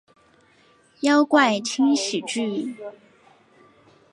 [1.01, 2.75] 妖怪轻喜剧！